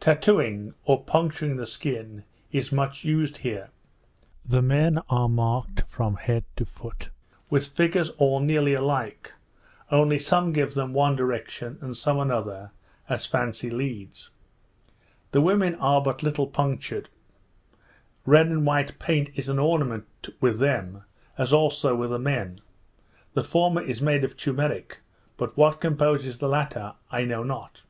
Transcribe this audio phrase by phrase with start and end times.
[0.00, 3.68] Tattowing, or puncturing the skin, is much used here.
[4.42, 7.10] The men are marked from head to foot,
[7.50, 9.34] with figures all nearly alike;
[9.90, 12.70] only some give them one direction, and some another,
[13.10, 14.30] as fancy leads.
[15.32, 17.10] The women are but little punctured;
[18.24, 20.06] red and white paint is an ornament
[20.40, 21.02] with them,
[21.36, 22.62] as also with the men;
[23.34, 25.00] the former is made of turmeric,
[25.36, 27.82] but what composes the latter I know not.